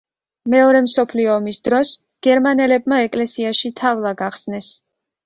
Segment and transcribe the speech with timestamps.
[0.51, 1.91] მეორე მსოფლიო ომის დროს
[2.29, 4.71] გერმანელებმა ეკლესიაში თავლა გახსნეს.